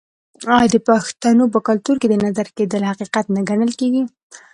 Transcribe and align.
آیا 0.57 0.67
د 0.73 0.77
پښتنو 0.89 1.43
په 1.53 1.59
کلتور 1.67 1.95
کې 2.01 2.07
د 2.09 2.15
نظر 2.25 2.47
کیدل 2.57 2.81
حقیقت 2.91 3.25
نه 3.35 3.41
ګڼل 3.49 3.71
کیږي؟ 3.79 4.03